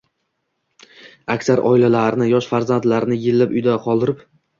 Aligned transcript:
aksar 1.33 1.61
oilalarini, 1.71 2.29
yosh 2.31 2.47
farzandlarini 2.53 3.19
yillab 3.27 3.53
uyda 3.59 3.77
qoldirib 3.85 4.25